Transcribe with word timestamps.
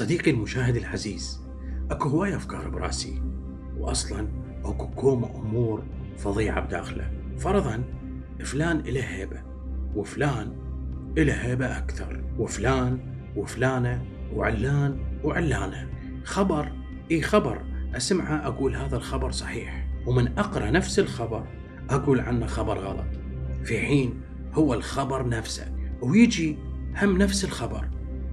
صديقي 0.00 0.30
المشاهد 0.30 0.76
العزيز 0.76 1.40
أكو 1.90 2.08
هواي 2.08 2.36
افكار 2.36 2.68
براسي 2.68 3.22
واصلا 3.78 4.28
أكو 4.64 4.90
كوم 4.90 5.24
أمور 5.24 5.82
فظيعه 6.16 6.60
بداخله. 6.60 7.10
فرضا 7.38 7.84
فلان 8.40 8.78
له 8.78 9.00
هيبة 9.00 9.42
وفلان 9.94 10.56
له 11.16 11.32
هيبة 11.32 11.78
أكثر 11.78 12.24
وفلان 12.38 12.98
وفلانة 13.36 14.04
وعلان 14.34 14.98
وعلانة. 15.24 15.88
خبر 16.24 16.72
إي 17.10 17.22
خبر 17.22 17.62
أسمعه 17.96 18.46
أقول 18.46 18.76
هذا 18.76 18.96
الخبر 18.96 19.30
صحيح. 19.30 19.88
ومن 20.06 20.38
أقرأ 20.38 20.70
نفس 20.70 20.98
الخبر 20.98 21.46
أقول 21.90 22.20
عنه 22.20 22.46
خبر 22.46 22.78
غلط. 22.78 23.08
في 23.64 23.78
حين 23.78 24.20
هو 24.52 24.74
الخبر 24.74 25.28
نفسه 25.28 25.74
ويجي 26.02 26.58
هم 27.02 27.18
نفس 27.18 27.44
الخبر 27.44 27.88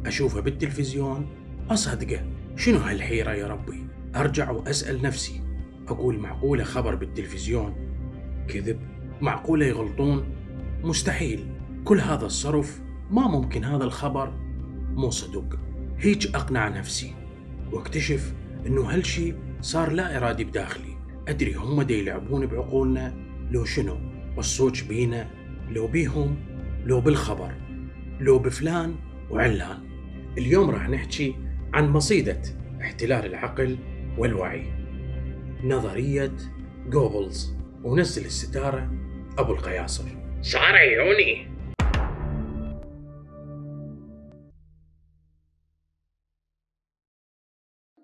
أشوفه 0.05 0.41
بالتلفزيون 0.41 1.36
أصدقه. 1.70 2.21
شنو 2.55 2.77
هالحيرة 2.77 3.31
يا 3.31 3.47
ربي؟ 3.47 3.87
أرجع 4.15 4.51
وأسأل 4.51 5.01
نفسي. 5.01 5.42
أقول 5.87 6.19
معقولة 6.19 6.64
خبر 6.64 6.96
بالتلفزيون؟ 6.96 7.75
كذب. 8.47 8.79
معقولة 9.21 9.65
يغلطون؟ 9.65 10.25
مستحيل. 10.83 11.45
كل 11.86 12.00
هذا 12.00 12.25
الصرف 12.25 12.82
ما 13.11 13.28
ممكن 13.28 13.64
هذا 13.64 13.83
الخبر؟ 13.83 14.33
مو 14.95 15.09
صدق. 15.09 15.59
هيج 16.00 16.36
أقنع 16.36 16.68
نفسي. 16.69 17.14
واكتشف 17.71 18.34
إنه 18.68 18.81
هالشي 18.81 19.34
صار 19.61 19.92
لا 19.92 20.18
إرادي 20.18 20.43
بداخلي. 20.43 20.97
أدري 21.28 21.54
هم 21.54 21.81
دا 21.81 21.93
يلعبون 21.93 22.45
بعقولنا. 22.45 23.14
لو 23.51 23.65
شنو؟ 23.65 23.97
والصوت 24.37 24.84
بينا. 24.84 25.29
لو 25.70 25.87
بيهم 25.87 26.36
لو 26.86 27.01
بالخبر. 27.01 27.54
لو 28.20 28.39
بفلان 28.39 28.95
وعلان. 29.29 29.78
اليوم 30.37 30.70
راح 30.70 30.89
نحكي 30.89 31.36
عن 31.77 31.89
مصيدة 31.89 32.41
احتلال 32.81 33.25
العقل 33.25 33.77
والوعي. 34.17 34.63
نظرية 35.64 36.38
جوبلز 36.88 37.56
ونزل 37.84 38.25
الستارة 38.25 38.92
أبو 39.38 39.53
القياصر. 39.53 40.03
صار 40.42 40.75
عيوني. 40.75 41.47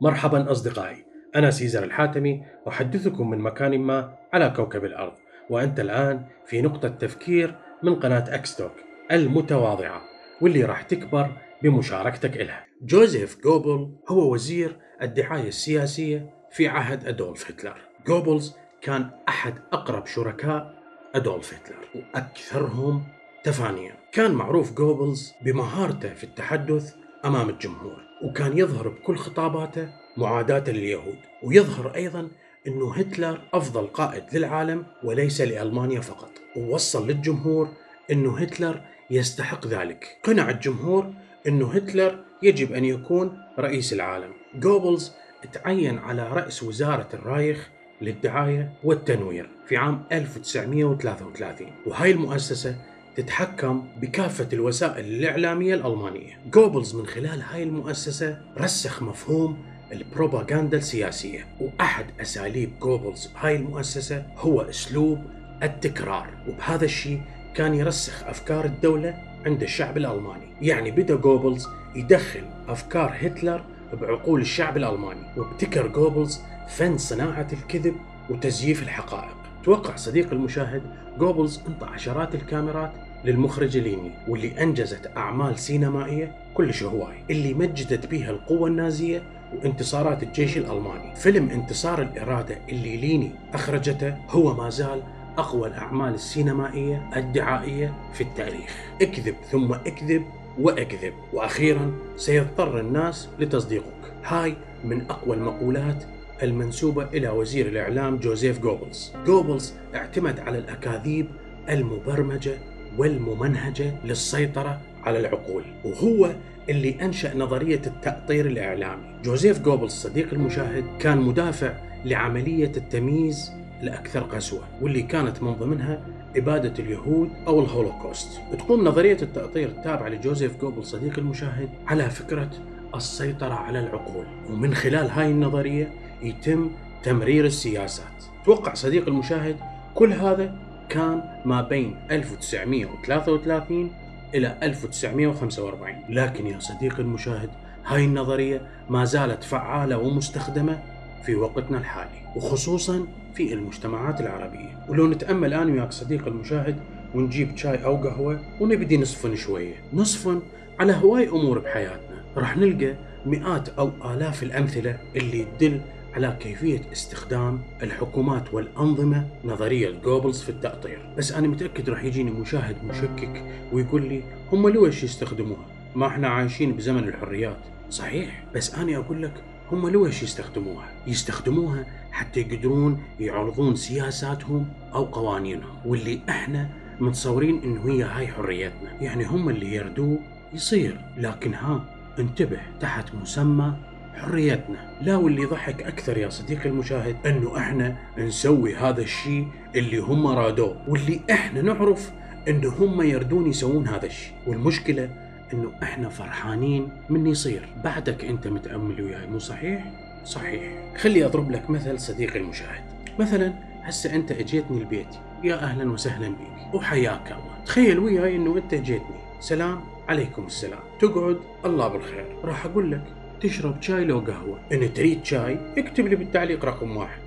مرحبا 0.01 0.51
أصدقائي. 0.51 1.05
أنا 1.35 1.51
سيزر 1.51 1.83
الحاتمي. 1.83 2.45
أحدثكم 2.67 3.29
من 3.29 3.39
مكان 3.39 3.79
ما 3.79 4.17
على 4.33 4.49
كوكب 4.49 4.85
الأرض. 4.85 5.13
وأنت 5.49 5.79
الآن 5.79 6.25
في 6.45 6.61
نقطة 6.61 6.89
تفكير 6.89 7.55
من 7.83 7.95
قناة 7.95 8.35
أكستوك 8.35 8.73
المتواضعة 9.11 10.01
واللي 10.41 10.63
راح 10.63 10.81
تكبر 10.81 11.37
بمشاركتك 11.63 12.41
إلها. 12.41 12.65
جوزيف 12.81 13.37
جوبل 13.43 13.95
هو 14.09 14.33
وزير 14.33 14.77
الدعاية 15.01 15.47
السياسية 15.47 16.33
في 16.51 16.67
عهد 16.67 17.07
أدولف 17.07 17.51
هتلر. 17.51 17.77
جوبلز 18.07 18.53
كان 18.81 19.09
أحد 19.29 19.53
أقرب 19.73 20.05
شركاء 20.05 20.83
أدولف 21.15 21.53
هتلر 21.53 21.87
وأكثرهم 21.95 23.03
تفانيا. 23.43 23.95
كان 24.11 24.31
معروف 24.31 24.73
جوبلز 24.73 25.33
بمهارته 25.41 26.13
في 26.13 26.23
التحدث 26.23 26.93
أمام 27.25 27.49
الجمهور 27.49 27.97
وكان 28.23 28.57
يظهر 28.57 28.87
بكل 28.87 29.15
خطاباته 29.15 29.89
معاداة 30.17 30.71
لليهود 30.71 31.17
ويظهر 31.43 31.95
أيضا 31.95 32.27
أنه 32.67 32.93
هتلر 32.95 33.41
أفضل 33.53 33.87
قائد 33.87 34.23
للعالم 34.33 34.85
وليس 35.03 35.41
لألمانيا 35.41 36.01
فقط. 36.01 36.31
ووصل 36.55 37.07
للجمهور 37.07 37.69
أنه 38.11 38.37
هتلر 38.37 38.81
يستحق 39.09 39.67
ذلك. 39.67 40.17
قنع 40.23 40.49
الجمهور 40.49 41.13
أنه 41.47 41.71
هتلر 41.73 42.19
يجب 42.41 42.73
أن 42.73 42.85
يكون 42.85 43.37
رئيس 43.59 43.93
العالم. 43.93 44.31
جوبلز 44.55 45.11
تعين 45.53 45.97
على 45.97 46.27
رأس 46.27 46.63
وزارة 46.63 47.09
الرايخ 47.13 47.69
للدعاية 48.01 48.73
والتنوير 48.83 49.49
في 49.67 49.77
عام 49.77 50.03
1933 50.11 51.67
وهاي 51.85 52.11
المؤسسة 52.11 52.75
تتحكم 53.15 53.87
بكافة 54.01 54.47
الوسائل 54.53 55.05
الإعلامية 55.05 55.75
الألمانية. 55.75 56.39
جوبلز 56.51 56.95
من 56.95 57.05
خلال 57.05 57.41
هاي 57.41 57.63
المؤسسة 57.63 58.41
رسخ 58.57 59.03
مفهوم 59.03 59.57
البروباغندا 59.91 60.77
السياسية 60.77 61.47
وأحد 61.59 62.05
أساليب 62.21 62.79
جوبلز 62.79 63.27
بهاي 63.27 63.55
المؤسسة 63.55 64.25
هو 64.37 64.61
أسلوب 64.61 65.19
التكرار 65.63 66.29
وبهذا 66.47 66.85
الشيء 66.85 67.21
كان 67.55 67.73
يرسخ 67.73 68.23
أفكار 68.23 68.65
الدولة 68.65 69.32
عند 69.45 69.63
الشعب 69.63 69.97
الألماني. 69.97 70.47
يعني 70.61 70.91
بدأ 70.91 71.15
جوبلز 71.15 71.67
يدخل 71.95 72.43
أفكار 72.67 73.13
هتلر 73.21 73.63
بعقول 74.01 74.41
الشعب 74.41 74.77
الألماني 74.77 75.21
وابتكر 75.37 75.87
جوبلز 75.87 76.41
فن 76.69 76.97
صناعة 76.97 77.47
الكذب 77.53 77.95
وتزييف 78.29 78.83
الحقائق. 78.83 79.35
توقع 79.63 79.95
صديقي 79.95 80.31
المشاهد 80.31 80.81
جوبلز 81.19 81.61
انطى 81.67 81.85
عشرات 81.85 82.35
الكاميرات 82.35 82.91
للمخرج 83.25 83.77
ليني 83.77 84.11
واللي 84.27 84.63
أنجزت 84.63 85.11
أعمال 85.17 85.59
سينمائية 85.59 86.35
كلش 86.53 86.83
هواي 86.83 87.15
اللي 87.29 87.53
مجدت 87.53 88.05
بها 88.07 88.31
القوة 88.31 88.67
النازية 88.67 89.23
وانتصارات 89.53 90.23
الجيش 90.23 90.57
الألماني. 90.57 91.15
فيلم 91.15 91.49
انتصار 91.49 92.01
الإرادة 92.01 92.57
اللي 92.69 92.97
ليني 92.97 93.31
أخرجته 93.53 94.17
هو 94.29 94.53
ما 94.55 94.69
زال 94.69 95.03
أقوى 95.37 95.67
الأعمال 95.67 96.13
السينمائية 96.13 97.09
الدعائية 97.15 97.93
في 98.13 98.21
التاريخ. 98.21 98.77
اكذب 99.01 99.35
ثم 99.51 99.73
اكذب 99.73 100.23
وأكذب 100.59 101.13
وأخيرا 101.33 101.91
سيضطر 102.17 102.79
الناس 102.79 103.29
لتصديقك. 103.39 104.13
هاي 104.23 104.55
من 104.83 105.01
أقوى 105.01 105.35
المقولات 105.35 106.03
المنسوبة 106.43 107.03
إلى 107.03 107.29
وزير 107.29 107.67
الإعلام 107.67 108.17
جوزيف 108.17 108.59
جوبلز. 108.59 109.13
جوبلز 109.25 109.73
اعتمد 109.95 110.39
على 110.39 110.57
الأكاذيب 110.57 111.27
المبرمجة 111.69 112.57
والممنهجة 112.97 113.93
للسيطرة 114.05 114.81
على 115.03 115.19
العقول 115.19 115.63
وهو 115.85 116.35
اللي 116.69 116.97
أنشأ 117.01 117.37
نظرية 117.37 117.81
التأطير 117.87 118.45
الإعلامي. 118.45 119.03
جوزيف 119.23 119.59
جوبلز 119.59 119.91
صديقي 119.91 120.33
المشاهد 120.33 120.85
كان 120.99 121.17
مدافع 121.17 121.73
لعملية 122.05 122.71
التمييز 122.77 123.51
الأكثر 123.83 124.19
قسوة 124.19 124.61
واللي 124.81 125.01
كانت 125.01 125.43
من 125.43 125.53
ضمنها 125.53 126.01
إبادة 126.37 126.83
اليهود 126.83 127.29
أو 127.47 127.59
الهولوكوست. 127.59 128.39
تقوم 128.59 128.83
نظرية 128.83 129.17
التأطير 129.21 129.67
التابعة 129.69 130.09
لجوزيف 130.09 130.61
جوبل 130.61 130.85
صديقي 130.85 131.19
المشاهد 131.19 131.69
على 131.87 132.09
فكرة 132.09 132.49
السيطرة 132.95 133.53
على 133.53 133.79
العقول 133.79 134.25
ومن 134.49 134.73
خلال 134.73 135.09
هاي 135.09 135.31
النظرية 135.31 135.93
يتم 136.21 136.69
تمرير 137.03 137.45
السياسات. 137.45 138.23
توقع 138.45 138.73
صديق 138.73 139.07
المشاهد 139.07 139.55
كل 139.95 140.13
هذا 140.13 140.55
كان 140.89 141.23
ما 141.45 141.61
بين 141.61 141.95
1933 142.11 143.91
إلى 144.35 144.57
1945 144.63 145.95
لكن 146.09 146.47
يا 146.47 146.59
صديقي 146.59 146.99
المشاهد 146.99 147.49
هاي 147.85 148.05
النظرية 148.05 148.61
ما 148.89 149.05
زالت 149.05 149.43
فعالة 149.43 149.97
ومستخدمة 149.97 150.79
في 151.25 151.35
وقتنا 151.35 151.77
الحالي 151.77 152.21
وخصوصا 152.35 153.07
في 153.35 153.53
المجتمعات 153.53 154.21
العربية. 154.21 154.85
ولو 154.89 155.07
نتأمل 155.07 155.53
أنا 155.53 155.73
وياك 155.73 155.91
صديق 155.91 156.27
المشاهد 156.27 156.79
ونجيب 157.15 157.57
شاي 157.57 157.85
أو 157.85 157.95
قهوة 157.95 158.39
ونبدي 158.59 158.97
نصفن 158.97 159.35
شوية. 159.35 159.75
نصفن 159.93 160.41
على 160.79 160.93
هواي 160.93 161.29
أمور 161.29 161.59
بحياتنا. 161.59 162.23
راح 162.37 162.57
نلقى 162.57 162.95
مئات 163.25 163.69
أو 163.69 163.91
آلاف 164.13 164.43
الأمثلة 164.43 164.97
اللي 165.15 165.45
تدل 165.45 165.81
على 166.13 166.37
كيفية 166.39 166.81
استخدام 166.91 167.61
الحكومات 167.83 168.53
والأنظمة 168.53 169.27
نظرية 169.43 169.91
جوبلز 170.03 170.41
في 170.41 170.49
التأطير. 170.49 170.99
بس 171.17 171.31
أنا 171.31 171.47
متأكد 171.47 171.89
راح 171.89 172.03
يجيني 172.03 172.31
مشاهد 172.31 172.75
مشكك 172.83 173.43
ويقول 173.73 174.09
لي 174.09 174.23
هم 174.51 174.69
ليش 174.69 175.03
يستخدموها؟ 175.03 175.65
ما 175.95 176.07
إحنا 176.07 176.27
عايشين 176.27 176.73
بزمن 176.73 177.03
الحريات. 177.07 177.57
صحيح. 177.89 178.43
بس 178.55 178.75
أنا 178.75 178.97
أقول 178.97 179.23
لك 179.23 179.33
هم 179.73 179.87
ليش 179.89 180.23
يستخدموها؟ 180.23 180.91
يستخدموها 181.07 181.85
حتى 182.11 182.39
يقدرون 182.39 183.03
يعرضون 183.19 183.75
سياساتهم 183.75 184.65
أو 184.93 185.05
قوانينهم 185.05 185.75
واللي 185.85 186.19
إحنا 186.29 186.69
متصورين 186.99 187.61
إنه 187.63 187.91
هي 187.91 188.03
هاي 188.03 188.27
حريتنا. 188.27 188.93
يعني 189.01 189.25
هم 189.25 189.49
اللي 189.49 189.75
يردوه 189.75 190.19
يصير 190.53 190.99
لكن 191.17 191.53
ها 191.53 191.85
انتبه 192.19 192.59
تحت 192.79 193.15
مسمى 193.15 193.73
حريتنا. 194.15 194.97
لا 195.01 195.15
واللي 195.15 195.45
ضحك 195.45 195.83
أكثر 195.83 196.17
يا 196.17 196.29
صديقي 196.29 196.69
المشاهد 196.69 197.15
أنه 197.25 197.57
إحنا 197.57 197.95
نسوي 198.17 198.75
هذا 198.75 199.01
الشيء 199.01 199.47
اللي 199.75 199.97
هم 199.97 200.27
رادوه. 200.27 200.77
واللي 200.87 201.19
إحنا 201.31 201.61
نعرف 201.61 202.11
أنه 202.47 202.73
هم 202.79 203.01
يردون 203.01 203.47
يسوون 203.49 203.87
هذا 203.87 204.05
الشيء 204.05 204.33
والمشكلة 204.47 205.09
أنه 205.53 205.71
إحنا 205.83 206.09
فرحانين 206.09 206.89
من 207.09 207.27
يصير. 207.27 207.69
بعدك 207.83 208.25
أنت 208.25 208.47
متأمل 208.47 209.01
وياي 209.01 209.27
مو 209.27 209.39
صحيح؟ 209.39 209.91
صحيح. 210.25 210.63
خلي 210.97 211.25
أضرب 211.25 211.51
لك 211.51 211.69
مثل 211.69 211.99
صديقي 211.99 212.39
المشاهد. 212.39 212.83
مثلا 213.19 213.53
هسه 213.83 214.15
أنت 214.15 214.31
أجيتني 214.31 214.77
البيت. 214.77 215.07
يا 215.43 215.55
أهلا 215.55 215.91
وسهلا 215.91 216.29
بك 216.29 216.75
وحياك 216.75 217.31
الله. 217.31 217.63
تخيل 217.65 217.99
وياي 217.99 218.35
أنه 218.35 218.57
أنت 218.57 218.73
أجيتني. 218.73 219.17
سلام. 219.39 219.81
عليكم 220.09 220.45
السلام. 220.45 220.79
تقعد. 220.99 221.39
الله 221.65 221.87
بالخير. 221.87 222.25
راح 222.43 222.65
أقول 222.65 222.91
لك 222.91 223.03
تشرب 223.41 223.81
شاي 223.81 224.05
لو 224.05 224.19
قهوة. 224.19 224.59
إن 224.71 224.93
تريد 224.93 225.25
شاي 225.25 225.57
اكتب 225.77 226.07
لي 226.07 226.15
بالتعليق 226.15 226.65
رقم 226.65 226.97
واحد. 226.97 227.21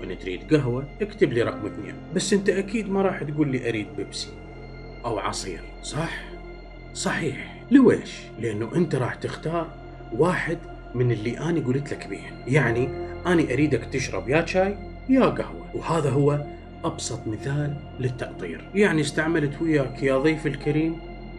وإن 0.00 0.18
تريد 0.18 0.54
قهوة 0.54 0.84
اكتب 1.02 1.32
لي 1.32 1.42
رقم 1.42 1.66
اثنين. 1.66 1.94
بس 2.14 2.32
أنت 2.32 2.50
أكيد 2.50 2.90
ما 2.90 3.02
راح 3.02 3.22
تقول 3.22 3.48
لي 3.48 3.68
أريد 3.68 3.86
بيبسي 3.96 4.28
أو 5.04 5.18
عصير. 5.18 5.60
صح؟ 5.82 6.22
صحيح. 6.94 7.59
لويش؟ 7.70 8.20
لأنه 8.38 8.70
أنت 8.76 8.94
راح 8.94 9.14
تختار 9.14 9.66
واحد 10.12 10.58
من 10.94 11.12
اللي 11.12 11.38
أنا 11.38 11.66
قلت 11.66 11.92
لك 11.92 12.06
بيهن. 12.08 12.32
يعني 12.46 12.88
أنا 13.26 13.42
أريدك 13.42 13.84
تشرب 13.84 14.28
يا 14.28 14.46
شاي 14.46 14.76
يا 15.08 15.26
قهوة. 15.26 15.66
وهذا 15.74 16.10
هو 16.10 16.44
أبسط 16.84 17.26
مثال 17.26 17.76
للتأطير. 18.00 18.70
يعني 18.74 19.00
استعملت 19.00 19.62
وياك 19.62 20.02
يا 20.02 20.18
ضيف 20.18 20.46
الكريم 20.46 20.96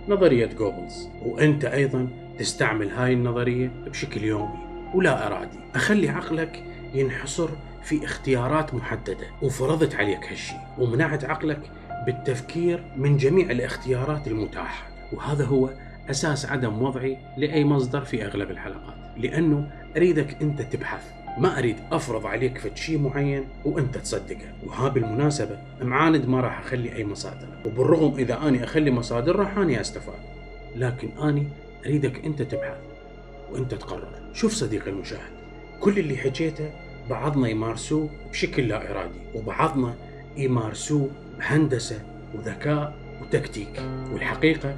نظرية 0.07 0.45
جوبلز 0.45 1.07
وأنت 1.25 1.65
أيضا 1.65 2.07
تستعمل 2.39 2.89
هاي 2.89 3.13
النظرية 3.13 3.71
بشكل 3.87 4.23
يومي. 4.23 4.59
ولا 4.93 5.27
إرادي. 5.27 5.59
أخلي 5.75 6.09
عقلك 6.09 6.63
ينحصر 6.93 7.49
في 7.83 8.05
اختيارات 8.05 8.73
محددة. 8.73 9.27
وفرضت 9.41 9.95
عليك 9.95 10.25
هالشي. 10.29 10.55
ومنعت 10.77 11.25
عقلك 11.25 11.71
بالتفكير 12.05 12.83
من 12.97 13.17
جميع 13.17 13.51
الاختيارات 13.51 14.27
المتاحة. 14.27 14.87
وهذا 15.13 15.45
هو 15.45 15.69
أساس 16.09 16.45
عدم 16.45 16.81
وضعي 16.81 17.17
لأي 17.37 17.65
مصدر 17.65 18.01
في 18.01 18.25
أغلب 18.25 18.51
الحلقات. 18.51 18.95
لأنه 19.17 19.71
أريدك 19.97 20.41
أنت 20.41 20.61
تبحث. 20.61 21.03
ما 21.37 21.59
أريد 21.59 21.75
أفرض 21.91 22.25
عليك 22.25 22.57
فد 22.57 22.77
شيء 22.77 22.97
معين 22.97 23.43
وأنت 23.65 23.97
تصدقه. 23.97 24.53
وها 24.65 24.89
بالمناسبة 24.89 25.57
معاند 25.81 26.25
ما 26.25 26.41
راح 26.41 26.59
أخلي 26.59 26.95
أي 26.95 27.05
مصادر. 27.05 27.47
وبالرغم 27.65 28.13
إذا 28.17 28.47
أني 28.47 28.63
أخلي 28.63 28.91
مصادر 28.91 29.35
راح 29.35 29.57
أني 29.57 29.81
أستفاد. 29.81 30.19
لكن 30.75 31.09
أني 31.23 31.47
أريدك 31.85 32.25
أنت 32.25 32.41
تبحث 32.41 32.77
وأنت 33.51 33.73
تقرر. 33.73 34.07
شوف 34.33 34.53
صديقي 34.53 34.91
المشاهد 34.91 35.31
كل 35.79 35.99
اللي 35.99 36.17
حكيته 36.17 36.69
بعضنا 37.09 37.47
يمارسوه 37.47 38.09
بشكل 38.31 38.67
لا 38.67 38.91
إرادي 38.91 39.19
وبعضنا 39.35 39.95
يمارسوه 40.37 41.09
بهندسة 41.39 42.01
وذكاء 42.35 42.95
وتكتيك. 43.21 43.81
والحقيقة 44.13 44.75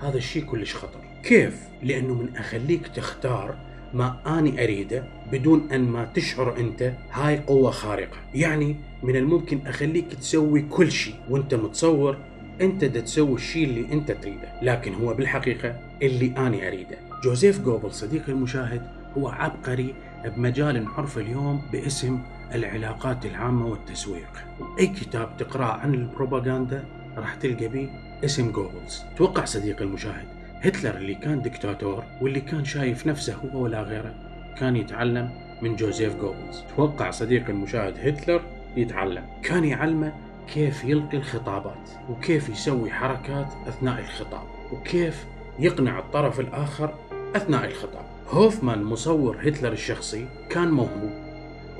هذا 0.00 0.16
الشيء 0.16 0.44
كلش 0.44 0.74
خطر. 0.74 1.00
كيف؟ 1.22 1.60
لأنه 1.82 2.14
من 2.14 2.36
أخليك 2.36 2.86
تختار 2.86 3.54
ما 3.94 4.38
أني 4.38 4.64
أريده 4.64 5.04
بدون 5.32 5.68
أن 5.72 5.80
ما 5.80 6.04
تشعر 6.04 6.56
أنت 6.56 6.92
هاي 7.12 7.38
قوة 7.38 7.70
خارقة. 7.70 8.16
يعني 8.34 8.76
من 9.02 9.16
الممكن 9.16 9.60
أخليك 9.66 10.14
تسوي 10.14 10.62
كل 10.62 10.92
شيء 10.92 11.14
وأنت 11.30 11.54
متصور 11.54 12.16
أنت 12.60 12.84
دا 12.84 13.00
تسوي 13.00 13.34
الشيء 13.34 13.64
اللي 13.64 13.92
أنت 13.92 14.12
تريده. 14.12 14.52
لكن 14.62 14.94
هو 14.94 15.14
بالحقيقة 15.14 15.80
اللي 16.02 16.34
أني 16.38 16.68
أريده. 16.68 16.98
جوزيف 17.24 17.60
جوبل 17.60 17.92
صديقي 17.92 18.32
المشاهد 18.32 18.82
هو 19.18 19.28
عبقري 19.28 19.94
بمجال 20.24 20.84
نعرف 20.84 21.18
اليوم 21.18 21.62
باسم 21.72 22.18
العلاقات 22.54 23.26
العامة 23.26 23.66
والتسويق. 23.66 24.44
أي 24.78 24.86
كتاب 24.86 25.36
تقرأ 25.36 25.64
عن 25.64 25.94
البروباغندا 25.94 26.84
راح 27.16 27.34
تلقى 27.34 27.68
بيه 27.68 28.09
اسم 28.24 28.52
جوبلز 28.52 29.02
توقع 29.16 29.44
صديقي 29.44 29.84
المشاهد 29.84 30.26
هتلر 30.62 30.96
اللي 30.96 31.14
كان 31.14 31.42
دكتاتور 31.42 32.04
واللي 32.20 32.40
كان 32.40 32.64
شايف 32.64 33.06
نفسه 33.06 33.34
هو 33.34 33.62
ولا 33.62 33.82
غيره 33.82 34.14
كان 34.58 34.76
يتعلم 34.76 35.30
من 35.62 35.76
جوزيف 35.76 36.16
جوبلز 36.16 36.64
توقع 36.76 37.10
صديقي 37.10 37.52
المشاهد 37.52 37.98
هتلر 37.98 38.42
يتعلم. 38.76 39.24
كان 39.42 39.64
يعلمه 39.64 40.12
كيف 40.54 40.84
يلقي 40.84 41.16
الخطابات 41.16 41.90
وكيف 42.10 42.48
يسوي 42.48 42.90
حركات 42.90 43.46
أثناء 43.66 44.00
الخطاب 44.00 44.46
وكيف 44.72 45.26
يقنع 45.58 45.98
الطرف 45.98 46.40
الآخر 46.40 46.94
أثناء 47.36 47.64
الخطاب. 47.64 48.04
هوفمان 48.30 48.82
مصور 48.82 49.36
هتلر 49.40 49.72
الشخصي 49.72 50.26
كان 50.50 50.70
موهوب 50.70 51.12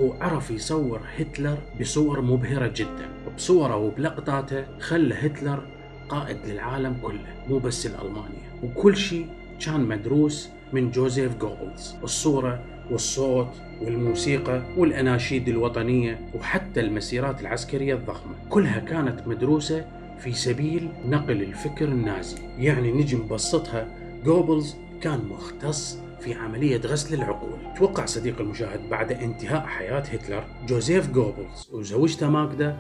وعرف 0.01 0.51
يصور 0.51 1.01
هتلر 1.19 1.59
بصور 1.81 2.21
مبهرة 2.21 2.73
جدا. 2.77 3.09
بصوره 3.37 3.77
وبلقطاته 3.77 4.65
خلى 4.81 5.15
هتلر 5.15 5.63
قائد 6.11 6.37
للعالم 6.47 6.97
كله 7.03 7.35
مو 7.49 7.59
بس 7.59 7.87
الألمانيا 7.87 8.51
وكل 8.63 8.97
شيء 8.97 9.27
كان 9.67 9.81
مدروس 9.81 10.49
من 10.73 10.91
جوزيف 10.91 11.37
جوبلز 11.37 11.95
الصورة 12.03 12.65
والصوت 12.91 13.49
والموسيقى 13.83 14.63
والأناشيد 14.77 15.49
الوطنية 15.49 16.21
وحتى 16.35 16.81
المسيرات 16.81 17.41
العسكرية 17.41 17.95
الضخمة 17.95 18.35
كلها 18.49 18.79
كانت 18.79 19.29
مدروسة 19.29 19.85
في 20.19 20.33
سبيل 20.33 20.89
نقل 21.07 21.43
الفكر 21.43 21.85
النازي. 21.85 22.37
يعني 22.59 22.93
نجي 22.93 23.17
نبسطها 23.17 23.89
جوبلز 24.25 24.77
كان 25.01 25.21
مختص 25.31 25.99
في 26.21 26.35
عملية 26.35 26.81
غسل 26.81 27.15
العقول. 27.15 27.59
توقع 27.79 28.05
صديقي 28.05 28.41
المشاهد 28.41 28.91
بعد 28.91 29.13
انتهاء 29.13 29.67
حياة 29.67 30.01
هتلر 30.01 30.45
جوزيف 30.69 31.11
جوبلز 31.11 31.69
وزوجته 31.73 32.31
ماجدا 32.31 32.77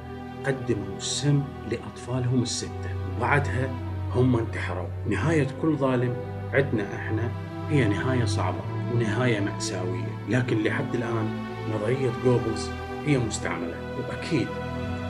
قدموا 0.47 0.97
السم 0.97 1.43
لأطفالهم 1.71 2.43
الستة. 2.43 3.00
وبعدها 3.20 3.69
هم 4.14 4.37
انتحروا. 4.37 4.87
نهاية 5.11 5.46
كل 5.62 5.76
ظالم 5.76 6.14
عندنا 6.52 6.84
إحنا 6.96 7.31
هي 7.70 7.88
نهاية 7.88 8.25
صعبة 8.25 8.61
ونهاية 8.94 9.40
مأساوية. 9.40 10.19
لكن 10.28 10.62
لحد 10.64 10.94
الآن 10.94 11.28
نظرية 11.75 12.11
جوبلز 12.25 12.70
هي 13.06 13.19
مستعملة 13.19 13.75
وأكيد 13.99 14.46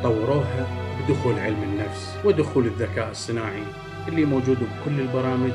طوروها 0.02 0.66
بدخول 1.08 1.38
علم 1.38 1.62
النفس 1.62 2.14
ودخول 2.24 2.66
الذكاء 2.66 3.10
الصناعي 3.10 3.62
اللي 4.08 4.24
موجود 4.24 4.58
بكل 4.58 5.00
البرامج 5.00 5.52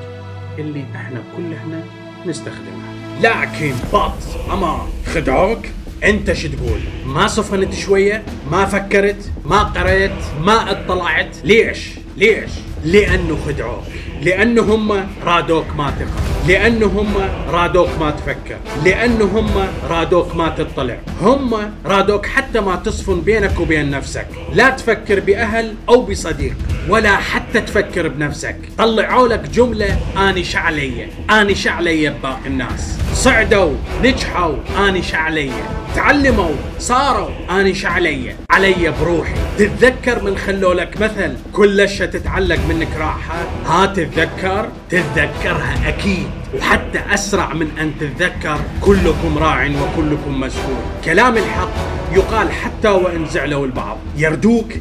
اللي 0.60 0.86
إحنا 0.96 1.24
كلنا 1.38 1.84
نستخدمها. 2.26 2.94
لكن 3.22 3.74
بط 3.94 4.52
أما 4.54 4.88
خدعوك؟ 5.06 5.60
انت 6.04 6.34
شو 6.34 6.48
تقول؟ 6.48 6.80
ما 7.06 7.28
صفنت 7.28 7.74
شوية؟ 7.74 8.24
ما 8.52 8.66
فكرت؟ 8.66 9.32
ما 9.46 9.64
قريت؟ 9.64 10.12
ما 10.42 10.72
اطلعت؟ 10.72 11.38
ليش؟ 11.44 12.05
ليش؟ 12.18 12.52
لأنه 12.86 13.38
خدعوك. 13.48 13.84
لأنه 14.22 14.62
هم 14.62 15.08
رادوك 15.24 15.66
ما 15.78 15.92
تقرا 15.92 16.36
لأنه 16.48 16.86
هم 16.86 17.14
رادوك 17.50 17.90
ما 18.00 18.12
تفكر. 18.12 18.58
لأنه 18.86 19.26
هم 19.26 19.52
رادوك 19.90 20.36
ما 20.36 20.50
تطلع. 20.50 20.98
هم 21.22 21.72
رادوك 21.86 22.26
حتى 22.26 22.60
ما 22.60 22.76
تصفن 22.76 23.22
بينك 23.22 23.60
وبين 23.60 23.90
نفسك. 23.90 24.28
لا 24.54 24.70
تفكر 24.70 25.20
بأهل 25.20 25.76
أو 25.90 26.02
بصديق. 26.02 26.56
ولا 26.90 27.16
حتى 27.18 27.62
تفكر 27.62 28.08
بنفسك. 28.08 28.56
طلعوا 28.78 29.28
لك 29.28 29.50
جملة 29.50 29.98
آني 30.18 30.44
شعلية. 30.44 31.10
آني 31.30 31.56
شعلية 31.56 32.10
بباقي 32.10 32.48
الناس. 32.48 32.98
صعدوا 33.14 33.74
نجحوا 34.04 34.56
آني 34.88 35.04
شعلية. 35.04 35.64
تعلموا 35.96 36.56
صاروا 36.80 37.30
آني 37.50 37.74
شعلية. 37.74 38.36
علي 38.50 38.94
بروحي. 39.02 39.34
تتذكر 39.58 40.24
من 40.24 40.38
خلوا 40.38 40.74
لك 40.74 41.02
مثل 41.02 41.36
كل 41.54 41.82
اشياء 41.82 42.10
تتعلق 42.10 42.60
منك 42.70 42.90
راحة؟ 42.98 43.46
ها 43.66 43.86
تتذكر؟ 43.86 44.70
تتذكرها 44.90 45.88
أكيد. 45.88 46.28
وحتى 46.60 47.00
أسرع 47.14 47.54
من 47.54 47.68
أن 47.80 47.92
تتذكر 48.00 48.60
كلكم 48.82 49.38
راع 49.38 49.66
وكلكم 49.66 50.40
مسؤول. 50.40 50.78
كلام 51.06 51.38
الحق 51.38 51.74
يقال 52.14 52.52
حتى 52.52 52.90
وإن 52.90 53.26
زعلوا 53.26 53.66
البعض. 53.66 53.98
يردوك 54.18 54.74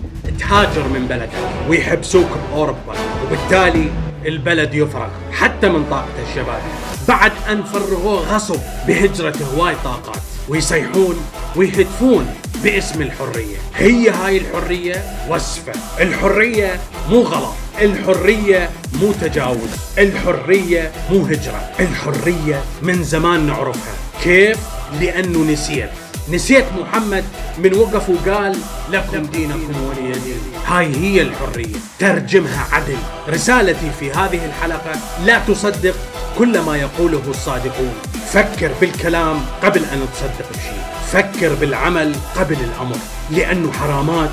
تهاجر 0.49 0.89
من 0.89 1.07
بلدك 1.07 1.31
ويحبسوك 1.69 2.29
بأوروبا 2.51 2.95
وبالتالي 3.25 3.91
البلد 4.27 4.75
يفرغ 4.75 5.09
حتى 5.33 5.69
من 5.69 5.87
طاقة 5.91 6.23
الشباب. 6.29 6.63
بعد 7.09 7.33
أن 7.51 7.63
فرغوه 7.63 8.21
غصب 8.21 8.61
بهجرة 8.87 9.35
هواي 9.55 9.75
طاقات 9.85 10.23
ويصيحون 10.49 11.17
ويهتفون 11.57 12.35
باسم 12.65 13.03
الحرية. 13.03 13.57
هي 13.77 14.11
هاي 14.11 14.39
الحرية 14.39 15.05
وصفة. 15.29 15.73
الحرية 16.01 16.81
مو 17.11 17.23
غلط. 17.23 17.55
الحرية 17.83 18.71
مو 19.01 19.13
تجاوز. 19.13 19.71
الحرية 19.99 20.93
مو 21.11 21.27
هجرة. 21.27 21.71
الحرية 21.81 22.63
من 22.83 23.03
زمان 23.03 23.47
نعرفها. 23.47 23.95
كيف؟ 24.23 24.59
لأنه 25.01 25.53
نسيت. 25.53 25.91
نسيت 26.31 26.65
محمد 26.73 27.25
من 27.59 27.75
وقف 27.75 28.09
وقال 28.09 28.59
لكم 28.91 29.23
دينكم 29.23 29.85
ولي 29.85 30.13
دين 30.13 30.41
هاي 30.67 30.97
هي 30.97 31.23
الحرية. 31.23 31.77
ترجمها 31.99 32.67
عدل. 32.73 32.97
رسالتي 33.29 33.91
في 34.01 34.13
هذه 34.13 34.45
الحلقة 34.47 34.93
لا 35.25 35.39
تصدق 35.39 35.95
كل 36.39 36.61
ما 36.61 36.77
يقوله 36.77 37.23
الصادقون. 37.29 37.95
فكر 38.33 38.71
بالكلام 38.81 39.45
قبل 39.63 39.85
أن 39.85 40.07
تصدق 40.15 40.51
بشيء. 40.51 40.85
فكر 41.13 41.55
بالعمل 41.55 42.17
قبل 42.37 42.57
الأمر. 42.61 42.97
لأنه 43.31 43.73
حرامات 43.73 44.31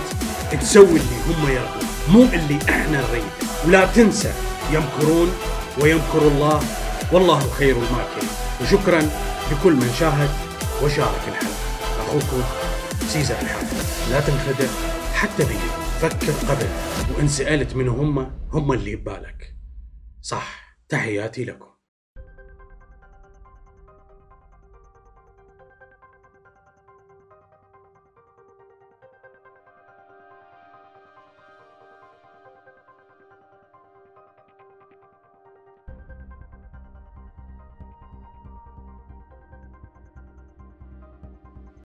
تسوي 0.62 0.86
اللي 0.86 1.17
هم 1.27 1.50
يرضون 1.50 1.89
مو 2.10 2.24
اللي 2.24 2.60
إحنا 2.69 3.01
نريد. 3.10 3.24
ولا 3.67 3.86
تنسى 3.86 4.31
يمكرون 4.71 5.31
ويمكر 5.81 6.21
الله. 6.21 6.62
والله 7.12 7.39
خير 7.57 7.75
الماكرين. 7.75 8.29
وشكرا 8.62 9.10
لكل 9.51 9.74
من 9.74 9.93
شاهد 10.00 10.29
وشارك 10.83 11.21
الحلقة. 11.27 11.50
سيزر 13.08 13.36
الحاتمي 13.41 13.77
لا 14.10 14.20
تنخدع. 14.20 14.68
حتى 15.13 15.46
بي. 15.46 15.58
فكر 16.01 16.32
قبل. 16.32 16.68
وإن 17.15 17.27
سألت 17.27 17.75
من 17.75 17.88
هم 17.88 18.32
هم 18.51 18.72
اللي 18.74 18.96
ببالك. 18.96 19.56
صح. 20.22 20.75
تحياتي 20.89 21.46
لكم. 21.46 21.71